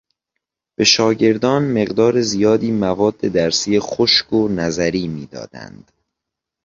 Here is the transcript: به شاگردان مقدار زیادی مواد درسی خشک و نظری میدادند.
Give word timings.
به 0.77 0.83
شاگردان 0.83 1.81
مقدار 1.81 2.21
زیادی 2.21 2.71
مواد 2.71 3.17
درسی 3.19 3.79
خشک 3.79 4.33
و 4.33 4.47
نظری 4.49 5.07
میدادند. 5.07 5.91